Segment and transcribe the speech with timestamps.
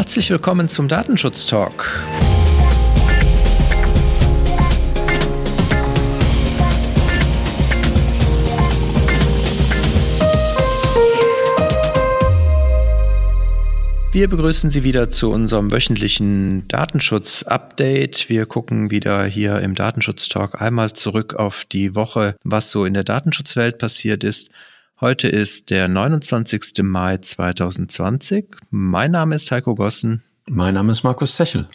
[0.00, 2.02] Herzlich willkommen zum Datenschutz Talk.
[14.10, 18.30] Wir begrüßen Sie wieder zu unserem wöchentlichen Datenschutz-Update.
[18.30, 23.04] Wir gucken wieder hier im Datenschutz-Talk einmal zurück auf die Woche, was so in der
[23.04, 24.48] Datenschutzwelt passiert ist.
[25.00, 26.82] Heute ist der 29.
[26.82, 28.44] Mai 2020.
[28.68, 30.22] Mein Name ist Heiko Gossen.
[30.46, 31.66] Mein Name ist Markus Zechel.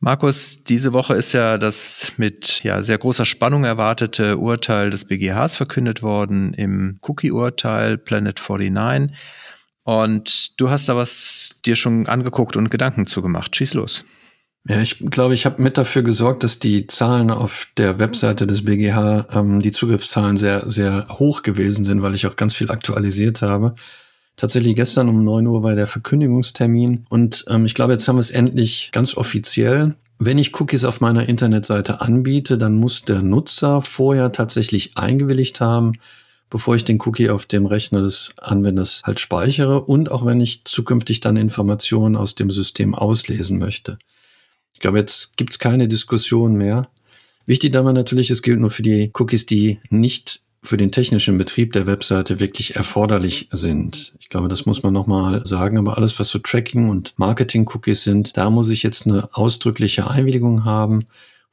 [0.00, 5.54] Markus, diese Woche ist ja das mit ja, sehr großer Spannung erwartete Urteil des BGHs
[5.54, 9.16] verkündet worden im Cookie-Urteil Planet 49.
[9.84, 13.54] Und du hast da was dir schon angeguckt und Gedanken zugemacht.
[13.54, 14.04] Schieß los.
[14.68, 18.64] Ja, ich glaube, ich habe mit dafür gesorgt, dass die Zahlen auf der Webseite des
[18.64, 23.42] BGH, ähm, die Zugriffszahlen sehr, sehr hoch gewesen sind, weil ich auch ganz viel aktualisiert
[23.42, 23.76] habe.
[24.34, 28.20] Tatsächlich gestern um neun Uhr war der Verkündigungstermin und ähm, ich glaube, jetzt haben wir
[28.20, 29.94] es endlich ganz offiziell.
[30.18, 35.92] Wenn ich Cookies auf meiner Internetseite anbiete, dann muss der Nutzer vorher tatsächlich eingewilligt haben,
[36.50, 40.64] bevor ich den Cookie auf dem Rechner des Anwenders halt speichere und auch wenn ich
[40.64, 43.98] zukünftig dann Informationen aus dem System auslesen möchte.
[44.76, 46.88] Ich glaube, jetzt gibt's keine Diskussion mehr.
[47.46, 51.72] Wichtig dabei natürlich, es gilt nur für die Cookies, die nicht für den technischen Betrieb
[51.72, 54.12] der Webseite wirklich erforderlich sind.
[54.20, 55.78] Ich glaube, das muss man nochmal sagen.
[55.78, 60.66] Aber alles, was so Tracking und Marketing-Cookies sind, da muss ich jetzt eine ausdrückliche Einwilligung
[60.66, 61.06] haben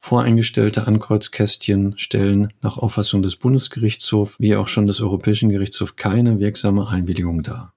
[0.04, 6.86] voreingestellte Ankreuzkästchen stellen nach Auffassung des Bundesgerichtshofs wie auch schon des Europäischen Gerichtshofs keine wirksame
[6.86, 7.72] Einwilligung dar.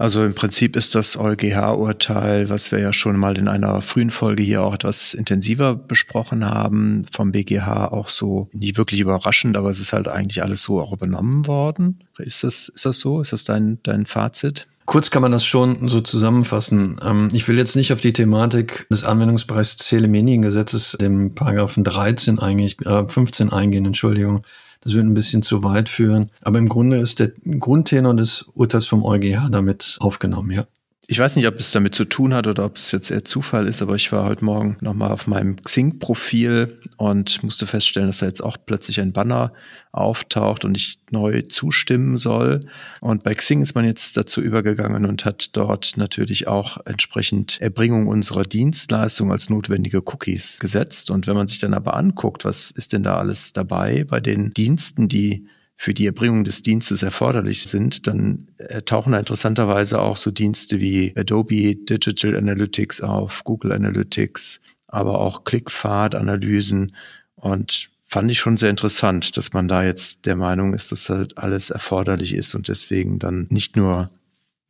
[0.00, 4.42] Also im Prinzip ist das EuGH-Urteil, was wir ja schon mal in einer frühen Folge
[4.42, 9.78] hier auch etwas intensiver besprochen haben, vom BGH auch so nicht wirklich überraschend, aber es
[9.78, 11.98] ist halt eigentlich alles so auch übernommen worden.
[12.16, 13.20] Ist das, ist das so?
[13.20, 14.68] Ist das dein, dein Fazit?
[14.86, 16.98] Kurz kann man das schon so zusammenfassen.
[17.04, 22.80] Ähm, ich will jetzt nicht auf die Thematik des Anwendungsbereichs Telemediengesetzes, dem Paragraphen 13 eigentlich,
[22.86, 24.44] äh, 15 eingehen, Entschuldigung.
[24.80, 26.30] Das würde ein bisschen zu weit führen.
[26.42, 30.66] Aber im Grunde ist der Grundtenor des Urteils vom EuGH damit aufgenommen, ja.
[31.10, 33.66] Ich weiß nicht, ob es damit zu tun hat oder ob es jetzt eher Zufall
[33.66, 38.26] ist, aber ich war heute Morgen nochmal auf meinem Xing-Profil und musste feststellen, dass da
[38.26, 39.52] jetzt auch plötzlich ein Banner
[39.90, 42.60] auftaucht und ich neu zustimmen soll.
[43.00, 48.06] Und bei Xing ist man jetzt dazu übergegangen und hat dort natürlich auch entsprechend Erbringung
[48.06, 51.10] unserer Dienstleistung als notwendige Cookies gesetzt.
[51.10, 54.54] Und wenn man sich dann aber anguckt, was ist denn da alles dabei bei den
[54.54, 55.48] Diensten, die
[55.82, 60.78] für die Erbringung des Dienstes erforderlich sind, dann äh, tauchen da interessanterweise auch so Dienste
[60.78, 66.94] wie Adobe Digital Analytics auf, Google Analytics, aber auch Klickpfad-Analysen
[67.34, 71.38] und fand ich schon sehr interessant, dass man da jetzt der Meinung ist, dass halt
[71.38, 74.10] alles erforderlich ist und deswegen dann nicht nur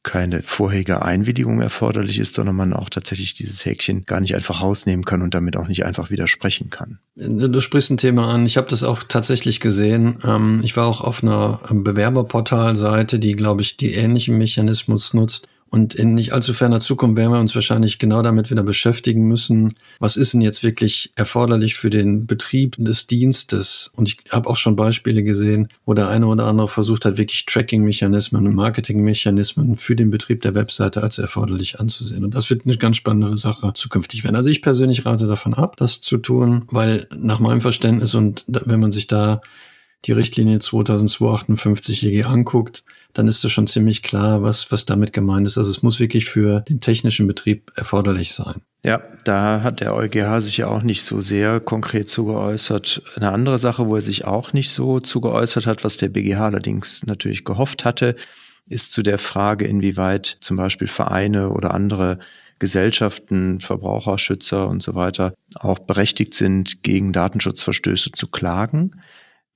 [0.03, 5.05] keine vorherige Einwilligung erforderlich ist, sondern man auch tatsächlich dieses Häkchen gar nicht einfach rausnehmen
[5.05, 6.99] kann und damit auch nicht einfach widersprechen kann.
[7.16, 8.47] Du sprichst ein Thema an.
[8.47, 10.16] Ich habe das auch tatsächlich gesehen.
[10.25, 15.49] Ähm, ich war auch auf einer Bewerberportalseite, die, glaube ich, die ähnlichen Mechanismus nutzt.
[15.71, 19.75] Und in nicht allzu ferner Zukunft werden wir uns wahrscheinlich genau damit wieder beschäftigen müssen,
[20.01, 23.93] was ist denn jetzt wirklich erforderlich für den Betrieb des Dienstes.
[23.95, 27.47] Und ich habe auch schon Beispiele gesehen, wo der eine oder andere versucht hat, wirklich
[27.47, 32.25] Tracking-Mechanismen und Marketing-Mechanismen für den Betrieb der Webseite als erforderlich anzusehen.
[32.25, 34.37] Und das wird eine ganz spannende Sache zukünftig werden.
[34.37, 38.81] Also ich persönlich rate davon ab, das zu tun, weil nach meinem Verständnis und wenn
[38.81, 39.41] man sich da
[40.05, 45.47] die Richtlinie 2258 EG anguckt, dann ist es schon ziemlich klar, was, was damit gemeint
[45.47, 45.59] ist.
[45.59, 48.62] Also es muss wirklich für den technischen Betrieb erforderlich sein.
[48.84, 53.03] Ja, da hat der EuGH sich ja auch nicht so sehr konkret zugeäußert.
[53.16, 57.05] Eine andere Sache, wo er sich auch nicht so zugeäußert hat, was der BGH allerdings
[57.05, 58.16] natürlich gehofft hatte,
[58.66, 62.21] ist zu der Frage, inwieweit zum Beispiel Vereine oder andere
[62.59, 68.93] Gesellschaften, Verbraucherschützer und so weiter auch berechtigt sind, gegen Datenschutzverstöße zu klagen.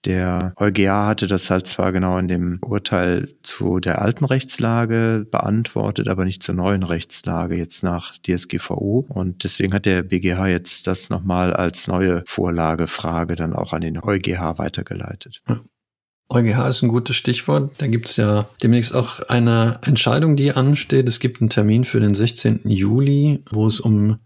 [0.04, 6.08] Der EuGH hatte das halt zwar genau in dem Urteil zu der alten Rechtslage beantwortet,
[6.08, 9.06] aber nicht zur neuen Rechtslage jetzt nach DSGVO.
[9.08, 13.98] Und deswegen hat der BGH jetzt das nochmal als neue Vorlagefrage dann auch an den
[13.98, 15.42] EuGH weitergeleitet.
[16.28, 17.72] EuGH ist ein gutes Stichwort.
[17.78, 21.08] Da gibt es ja demnächst auch eine Entscheidung, die ansteht.
[21.08, 22.60] Es gibt einen Termin für den 16.
[22.64, 24.18] Juli, wo es um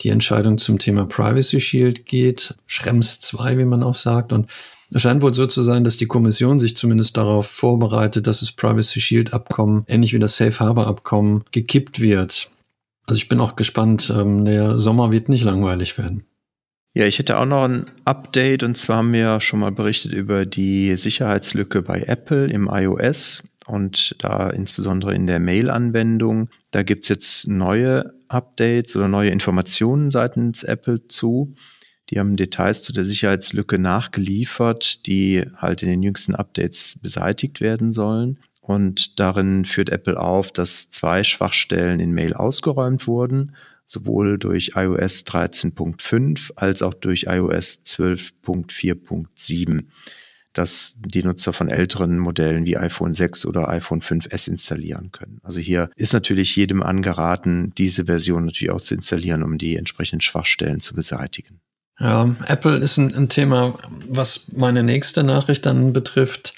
[0.00, 2.54] die Entscheidung zum Thema Privacy Shield geht.
[2.66, 4.32] Schrems 2, wie man auch sagt.
[4.32, 4.48] Und
[4.90, 8.52] es scheint wohl so zu sein, dass die Kommission sich zumindest darauf vorbereitet, dass das
[8.52, 12.50] Privacy Shield Abkommen, ähnlich wie das Safe Harbor Abkommen, gekippt wird.
[13.06, 14.12] Also ich bin auch gespannt.
[14.14, 16.24] Ähm, der Sommer wird nicht langweilig werden.
[16.96, 20.46] Ja, ich hätte auch noch ein Update und zwar haben wir schon mal berichtet über
[20.46, 26.50] die Sicherheitslücke bei Apple im iOS und da insbesondere in der Mail-Anwendung.
[26.70, 31.54] Da gibt's jetzt neue Updates oder neue Informationen seitens Apple zu.
[32.10, 37.92] Die haben Details zu der Sicherheitslücke nachgeliefert, die halt in den jüngsten Updates beseitigt werden
[37.92, 38.40] sollen.
[38.60, 43.54] Und darin führt Apple auf, dass zwei Schwachstellen in Mail ausgeräumt wurden,
[43.86, 49.84] sowohl durch iOS 13.5 als auch durch iOS 12.4.7
[50.54, 55.40] dass die Nutzer von älteren Modellen wie iPhone 6 oder iPhone 5S installieren können.
[55.42, 60.20] Also hier ist natürlich jedem angeraten, diese Version natürlich auch zu installieren, um die entsprechenden
[60.20, 61.60] Schwachstellen zu beseitigen.
[61.98, 63.74] Ja, Apple ist ein, ein Thema,
[64.08, 66.54] was meine nächste Nachricht dann betrifft.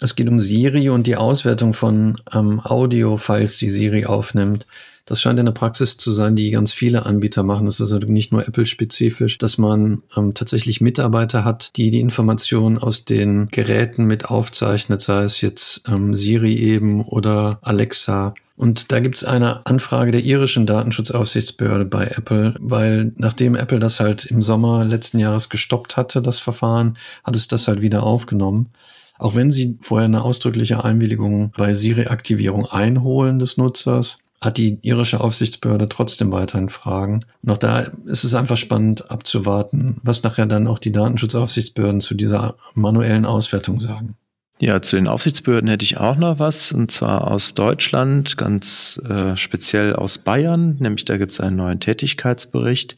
[0.00, 4.66] Es geht um Siri und die Auswertung von ähm, Audio-Files, die Siri aufnimmt.
[5.04, 7.66] Das scheint eine Praxis zu sein, die ganz viele Anbieter machen.
[7.66, 12.78] Das ist also nicht nur Apple-spezifisch, dass man ähm, tatsächlich Mitarbeiter hat, die die Informationen
[12.78, 19.00] aus den Geräten mit aufzeichnet, sei es jetzt ähm, Siri eben oder Alexa und da
[19.00, 24.40] gibt es eine Anfrage der irischen Datenschutzaufsichtsbehörde bei Apple, weil nachdem Apple das halt im
[24.42, 28.70] Sommer letzten Jahres gestoppt hatte, das Verfahren, hat es das halt wieder aufgenommen.
[29.18, 35.20] Auch wenn sie vorher eine ausdrückliche Einwilligung bei Siri-Aktivierung einholen des Nutzers, hat die irische
[35.20, 37.24] Aufsichtsbehörde trotzdem weiterhin Fragen.
[37.46, 42.56] Auch da ist es einfach spannend abzuwarten, was nachher dann auch die Datenschutzaufsichtsbehörden zu dieser
[42.74, 44.16] manuellen Auswertung sagen.
[44.58, 49.36] Ja, zu den Aufsichtsbehörden hätte ich auch noch was, und zwar aus Deutschland, ganz äh,
[49.36, 52.96] speziell aus Bayern, nämlich da gibt es einen neuen Tätigkeitsbericht.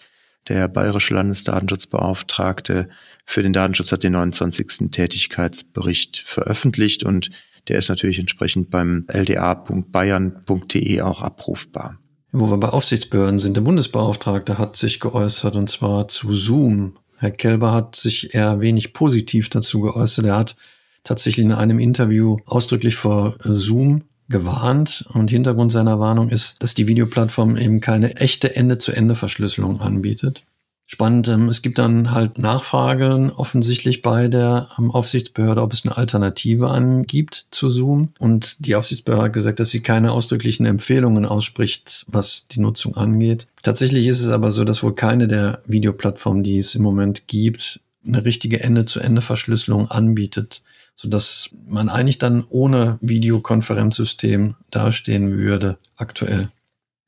[0.49, 2.89] Der bayerische Landesdatenschutzbeauftragte
[3.25, 4.91] für den Datenschutz hat den 29.
[4.91, 7.31] Tätigkeitsbericht veröffentlicht und
[7.69, 11.99] der ist natürlich entsprechend beim lda.bayern.de auch abrufbar.
[12.33, 16.99] Wo wir bei Aufsichtsbehörden sind, der Bundesbeauftragte hat sich geäußert und zwar zu Zoom.
[17.19, 20.27] Herr Kelber hat sich eher wenig positiv dazu geäußert.
[20.27, 20.57] Er hat
[21.05, 25.05] tatsächlich in einem Interview ausdrücklich vor Zoom gewarnt.
[25.13, 30.45] Und Hintergrund seiner Warnung ist, dass die Videoplattform eben keine echte Ende-zu-Ende-Verschlüsselung anbietet.
[30.95, 35.97] Spannend, ähm, es gibt dann halt Nachfragen offensichtlich bei der ähm, Aufsichtsbehörde, ob es eine
[35.97, 38.13] Alternative angibt zu Zoom.
[38.21, 43.49] Und die Aufsichtsbehörde hat gesagt, dass sie keine ausdrücklichen Empfehlungen ausspricht, was die Nutzung angeht.
[43.65, 47.81] Tatsächlich ist es aber so, dass wohl keine der Videoplattformen, die es im Moment gibt,
[48.07, 50.63] eine richtige Ende-zu-Ende-Verschlüsselung anbietet
[50.97, 56.51] so dass man eigentlich dann ohne Videokonferenzsystem dastehen würde aktuell.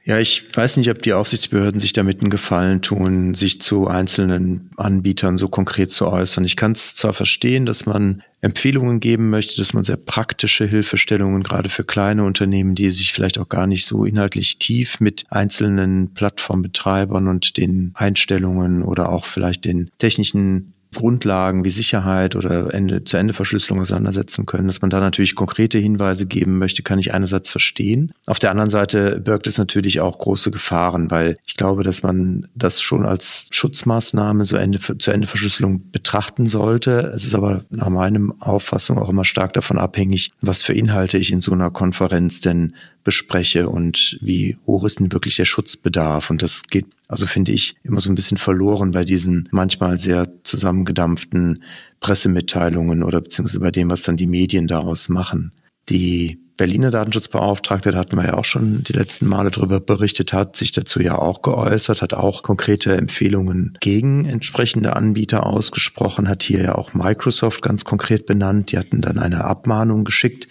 [0.07, 4.71] Ja, ich weiß nicht, ob die Aufsichtsbehörden sich damit einen Gefallen tun, sich zu einzelnen
[4.77, 6.45] Anbietern so konkret zu äußern.
[6.45, 11.43] Ich kann es zwar verstehen, dass man Empfehlungen geben möchte, dass man sehr praktische Hilfestellungen
[11.43, 16.15] gerade für kleine Unternehmen, die sich vielleicht auch gar nicht so inhaltlich tief mit einzelnen
[16.15, 23.17] Plattformbetreibern und den Einstellungen oder auch vielleicht den technischen Grundlagen wie Sicherheit oder Ende, zu
[23.17, 27.51] Ende Verschlüsselung auseinandersetzen können, dass man da natürlich konkrete Hinweise geben möchte, kann ich einerseits
[27.51, 28.13] verstehen.
[28.27, 32.49] Auf der anderen Seite birgt es natürlich auch große Gefahren, weil ich glaube, dass man
[32.55, 37.13] das schon als Schutzmaßnahme so Ende, zu Ende Verschlüsselung betrachten sollte.
[37.15, 41.31] Es ist aber nach meinem Auffassung auch immer stark davon abhängig, was für Inhalte ich
[41.31, 46.29] in so einer Konferenz denn bespreche und wie hoch ist denn wirklich der Schutzbedarf.
[46.29, 50.29] Und das geht, also finde ich, immer so ein bisschen verloren bei diesen manchmal sehr
[50.43, 51.63] zusammengedampften
[52.01, 55.53] Pressemitteilungen oder beziehungsweise bei dem, was dann die Medien daraus machen.
[55.89, 60.57] Die Berliner Datenschutzbeauftragte, da hatten wir ja auch schon die letzten Male darüber berichtet, hat
[60.57, 66.63] sich dazu ja auch geäußert, hat auch konkrete Empfehlungen gegen entsprechende Anbieter ausgesprochen, hat hier
[66.63, 68.73] ja auch Microsoft ganz konkret benannt.
[68.73, 70.49] Die hatten dann eine Abmahnung geschickt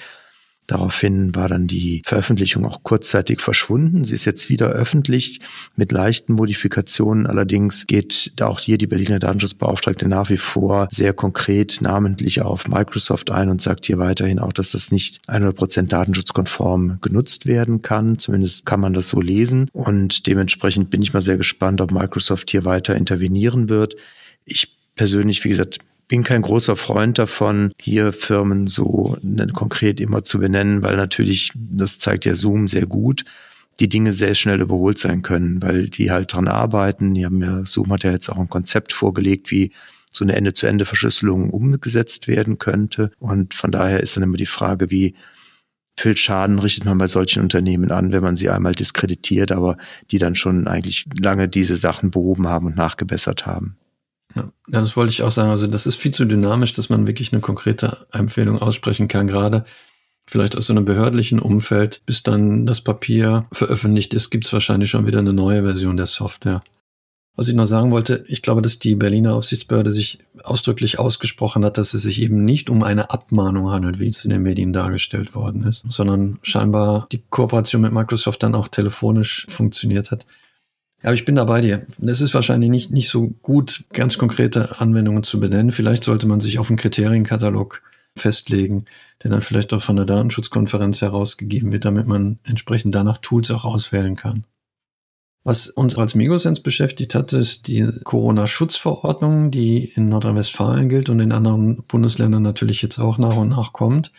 [0.68, 4.04] Daraufhin war dann die Veröffentlichung auch kurzzeitig verschwunden.
[4.04, 5.40] Sie ist jetzt wieder öffentlich
[5.76, 7.28] mit leichten Modifikationen.
[7.28, 12.68] Allerdings geht da auch hier die Berliner Datenschutzbeauftragte nach wie vor sehr konkret namentlich auf
[12.68, 17.84] Microsoft ein und sagt hier weiterhin auch, dass das nicht 100 Prozent datenschutzkonform genutzt werden
[17.84, 18.18] kann.
[18.18, 19.70] Zumindest kann man das so lesen.
[19.72, 23.96] Und dementsprechend bin ich mal sehr gespannt, ob Microsoft hier weiter intervenieren wird.
[24.46, 29.18] Ich persönlich, wie gesagt, bin kein großer Freund davon, hier Firmen so
[29.54, 33.26] konkret immer zu benennen, weil natürlich, das zeigt ja Zoom sehr gut,
[33.80, 37.14] die Dinge sehr schnell überholt sein können, weil die halt dran arbeiten.
[37.14, 39.72] Die haben ja, Zoom hat ja jetzt auch ein Konzept vorgelegt, wie
[40.12, 43.12] so eine Ende-zu-Ende-Verschlüsselung umgesetzt werden könnte.
[43.20, 45.16] Und von daher ist dann immer die Frage, wie
[45.98, 49.78] viel Schaden richtet man bei solchen Unternehmen an, wenn man sie einmal diskreditiert, aber
[50.12, 53.78] die dann schon eigentlich lange diese Sachen behoben haben und nachgebessert haben.
[54.36, 54.52] Ja.
[54.68, 55.50] das wollte ich auch sagen.
[55.50, 59.66] Also das ist viel zu dynamisch, dass man wirklich eine konkrete Empfehlung aussprechen kann, gerade
[60.28, 64.90] vielleicht aus so einem behördlichen Umfeld, bis dann das Papier veröffentlicht ist, gibt es wahrscheinlich
[64.90, 66.62] schon wieder eine neue Version der Software.
[67.38, 71.78] Was ich noch sagen wollte, ich glaube, dass die Berliner Aufsichtsbehörde sich ausdrücklich ausgesprochen hat,
[71.78, 75.36] dass es sich eben nicht um eine Abmahnung handelt, wie es in den Medien dargestellt
[75.36, 80.26] worden ist, sondern scheinbar die Kooperation mit Microsoft dann auch telefonisch funktioniert hat.
[81.04, 81.86] Ja, ich bin da bei dir.
[82.06, 85.72] Es ist wahrscheinlich nicht, nicht so gut, ganz konkrete Anwendungen zu benennen.
[85.72, 87.82] Vielleicht sollte man sich auf einen Kriterienkatalog
[88.18, 88.86] festlegen,
[89.24, 93.66] der dann vielleicht auch von der Datenschutzkonferenz herausgegeben wird, damit man entsprechend danach Tools auch
[93.66, 94.46] auswählen kann.
[95.44, 101.32] Was uns als Megosens beschäftigt hat, ist die Corona-Schutzverordnung, die in Nordrhein-Westfalen gilt und in
[101.32, 104.12] anderen Bundesländern natürlich jetzt auch nach und nach kommt.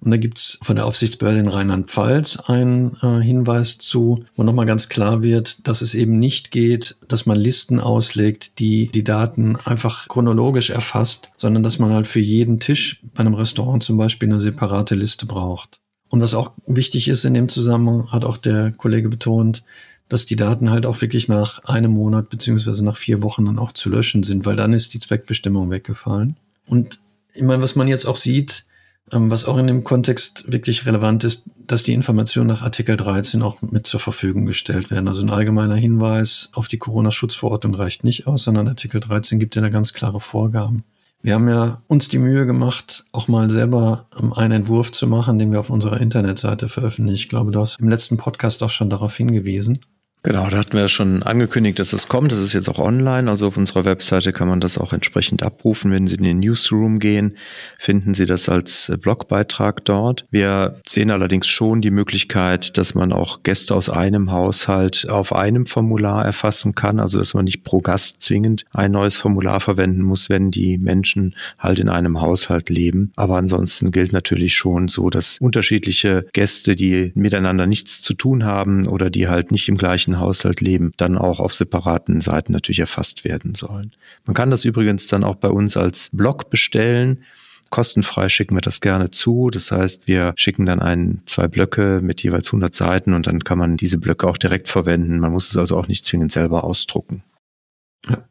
[0.00, 4.88] Und da gibt's von der Aufsichtsbehörde in Rheinland-Pfalz einen äh, Hinweis zu, wo nochmal ganz
[4.88, 10.06] klar wird, dass es eben nicht geht, dass man Listen auslegt, die die Daten einfach
[10.06, 14.38] chronologisch erfasst, sondern dass man halt für jeden Tisch bei einem Restaurant zum Beispiel eine
[14.38, 15.80] separate Liste braucht.
[16.10, 19.64] Und was auch wichtig ist in dem Zusammenhang, hat auch der Kollege betont,
[20.08, 23.72] dass die Daten halt auch wirklich nach einem Monat beziehungsweise nach vier Wochen dann auch
[23.72, 26.36] zu löschen sind, weil dann ist die Zweckbestimmung weggefallen.
[26.66, 27.00] Und
[27.34, 28.64] ich meine, was man jetzt auch sieht,
[29.10, 33.62] was auch in dem Kontext wirklich relevant ist, dass die Informationen nach Artikel 13 auch
[33.62, 35.08] mit zur Verfügung gestellt werden.
[35.08, 39.62] Also ein allgemeiner Hinweis auf die Corona-Schutzverordnung reicht nicht aus, sondern Artikel 13 gibt ja
[39.62, 40.84] da ganz klare Vorgaben.
[41.20, 45.38] Wir haben ja uns die Mühe gemacht, auch mal selber ähm, einen Entwurf zu machen,
[45.38, 47.22] den wir auf unserer Internetseite veröffentlichen.
[47.22, 49.80] Ich glaube, du hast im letzten Podcast auch schon darauf hingewiesen.
[50.24, 52.32] Genau, da hatten wir schon angekündigt, dass es kommt.
[52.32, 53.30] Das ist jetzt auch online.
[53.30, 55.92] Also auf unserer Webseite kann man das auch entsprechend abrufen.
[55.92, 57.36] Wenn Sie in den Newsroom gehen,
[57.78, 60.26] finden Sie das als äh, Blogbeitrag dort.
[60.30, 65.66] Wir sehen allerdings schon die Möglichkeit, dass man auch Gäste aus einem Haushalt auf einem
[65.66, 66.98] Formular erfassen kann.
[66.98, 71.36] Also dass man nicht pro Gast zwingend ein neues Formular verwenden muss, wenn die Menschen
[71.58, 73.12] halt in einem Haushalt leben.
[73.14, 78.88] Aber ansonsten gilt natürlich schon so, dass unterschiedliche Gäste, die miteinander nichts zu tun haben
[78.88, 82.80] oder die halt nicht im gleichen gleichen Haushalt leben, dann auch auf separaten Seiten natürlich
[82.80, 83.92] erfasst werden sollen.
[84.24, 87.24] Man kann das übrigens dann auch bei uns als Blog bestellen.
[87.70, 89.50] Kostenfrei schicken wir das gerne zu.
[89.50, 93.58] Das heißt, wir schicken dann ein, zwei Blöcke mit jeweils 100 Seiten und dann kann
[93.58, 95.20] man diese Blöcke auch direkt verwenden.
[95.20, 97.22] Man muss es also auch nicht zwingend selber ausdrucken.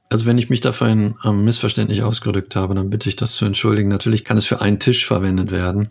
[0.09, 3.45] Also wenn ich mich da vorhin ähm, missverständlich ausgedrückt habe, dann bitte ich das zu
[3.45, 3.89] entschuldigen.
[3.89, 5.89] Natürlich kann es für einen Tisch verwendet werden.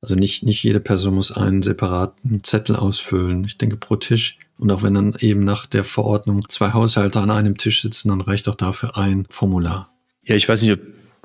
[0.00, 3.44] Also nicht, nicht jede Person muss einen separaten Zettel ausfüllen.
[3.44, 4.38] Ich denke pro Tisch.
[4.58, 8.20] Und auch wenn dann eben nach der Verordnung zwei Haushalte an einem Tisch sitzen, dann
[8.20, 9.90] reicht auch dafür ein Formular.
[10.22, 10.80] Ja, ich weiß nicht, ob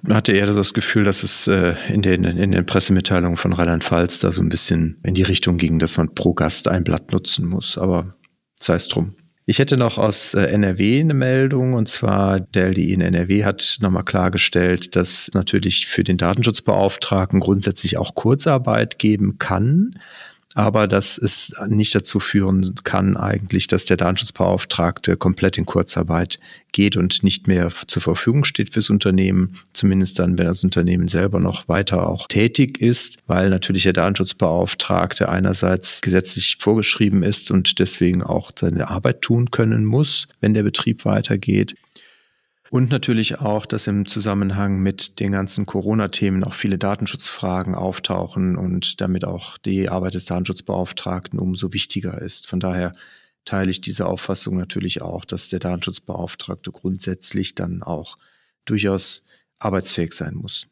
[0.09, 4.31] hatte eher das Gefühl, dass es äh, in, den, in den Pressemitteilungen von Rheinland-Pfalz da
[4.31, 7.77] so ein bisschen in die Richtung ging, dass man pro Gast ein Blatt nutzen muss.
[7.77, 8.15] Aber
[8.59, 9.15] sei es drum.
[9.51, 13.79] Ich hätte noch aus äh, NRW eine Meldung und zwar der LDI in NRW hat
[13.81, 19.99] nochmal klargestellt, dass natürlich für den Datenschutzbeauftragten grundsätzlich auch Kurzarbeit geben kann
[20.53, 26.39] aber dass es nicht dazu führen kann eigentlich, dass der Datenschutzbeauftragte komplett in Kurzarbeit
[26.71, 31.39] geht und nicht mehr zur Verfügung steht fürs Unternehmen, zumindest dann, wenn das Unternehmen selber
[31.39, 38.23] noch weiter auch tätig ist, weil natürlich der Datenschutzbeauftragte einerseits gesetzlich vorgeschrieben ist und deswegen
[38.23, 41.75] auch seine Arbeit tun können muss, wenn der Betrieb weitergeht.
[42.71, 49.01] Und natürlich auch, dass im Zusammenhang mit den ganzen Corona-Themen auch viele Datenschutzfragen auftauchen und
[49.01, 52.47] damit auch die Arbeit des Datenschutzbeauftragten umso wichtiger ist.
[52.47, 52.95] Von daher
[53.43, 58.17] teile ich diese Auffassung natürlich auch, dass der Datenschutzbeauftragte grundsätzlich dann auch
[58.63, 59.25] durchaus
[59.59, 60.67] arbeitsfähig sein muss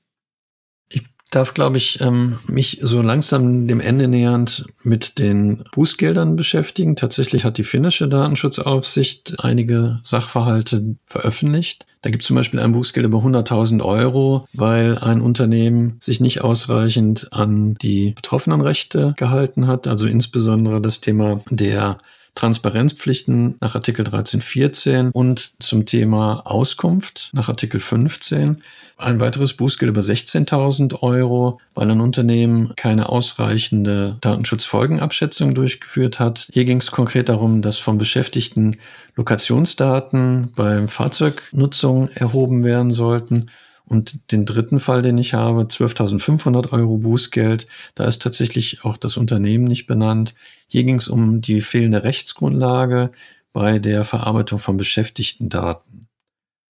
[1.32, 6.96] darf, glaube ich, ähm, mich so langsam dem Ende nähernd mit den Bußgeldern beschäftigen.
[6.96, 11.86] Tatsächlich hat die finnische Datenschutzaufsicht einige Sachverhalte veröffentlicht.
[12.02, 16.42] Da gibt es zum Beispiel ein Bußgeld über 100.000 Euro, weil ein Unternehmen sich nicht
[16.42, 19.86] ausreichend an die betroffenen Rechte gehalten hat.
[19.86, 21.98] Also insbesondere das Thema der
[22.40, 28.62] Transparenzpflichten nach Artikel 13.14 und zum Thema Auskunft nach Artikel 15.
[28.96, 36.48] Ein weiteres Bußgeld über 16.000 Euro, weil ein Unternehmen keine ausreichende Datenschutzfolgenabschätzung durchgeführt hat.
[36.54, 38.78] Hier ging es konkret darum, dass vom Beschäftigten
[39.18, 43.48] Lokationsdaten beim Fahrzeugnutzung erhoben werden sollten
[43.90, 49.18] und den dritten Fall, den ich habe, 12.500 Euro Bußgeld, da ist tatsächlich auch das
[49.18, 50.36] Unternehmen nicht benannt.
[50.68, 53.12] Hier ging es um die fehlende Rechtsgrundlage
[53.52, 56.08] bei der Verarbeitung von Beschäftigtendaten.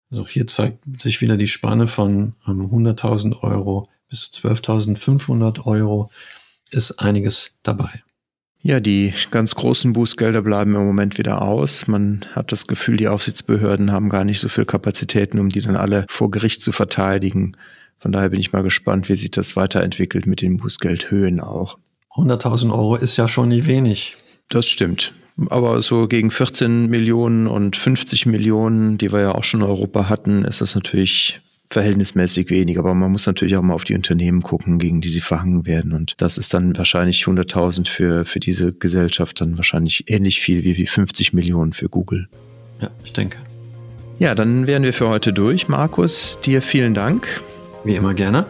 [0.09, 6.09] Also hier zeigt sich wieder die Spanne von 100.000 ähm, Euro bis 12.500 Euro
[6.71, 8.03] ist einiges dabei.
[8.61, 11.87] Ja, die ganz großen Bußgelder bleiben im Moment wieder aus.
[11.87, 15.77] Man hat das Gefühl, die Aufsichtsbehörden haben gar nicht so viel Kapazitäten, um die dann
[15.77, 17.55] alle vor Gericht zu verteidigen.
[17.99, 21.77] Von daher bin ich mal gespannt, wie sich das weiterentwickelt mit den Bußgeldhöhen auch.
[22.15, 24.17] 100.000 Euro ist ja schon nicht wenig.
[24.49, 25.13] Das stimmt.
[25.49, 30.09] Aber so gegen 14 Millionen und 50 Millionen, die wir ja auch schon in Europa
[30.09, 32.79] hatten, ist das natürlich verhältnismäßig wenig.
[32.79, 35.93] Aber man muss natürlich auch mal auf die Unternehmen gucken, gegen die sie verhangen werden.
[35.93, 40.77] Und das ist dann wahrscheinlich 100.000 für, für diese Gesellschaft dann wahrscheinlich ähnlich viel wie,
[40.77, 42.27] wie 50 Millionen für Google.
[42.81, 43.37] Ja, ich denke.
[44.19, 45.67] Ja, dann wären wir für heute durch.
[45.67, 47.41] Markus, dir vielen Dank.
[47.85, 48.45] Wie immer gerne.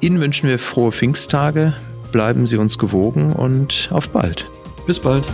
[0.00, 1.74] Ihnen wünschen wir frohe Pfingsttage.
[2.12, 4.50] Bleiben Sie uns gewogen und auf bald.
[4.86, 5.24] Bis bald.